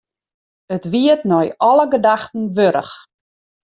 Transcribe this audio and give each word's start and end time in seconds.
It 0.75 0.83
wie 0.91 1.07
it 1.15 1.27
nei 1.31 1.47
alle 1.67 1.85
gedachten 1.95 2.43
wurdich. 2.55 2.93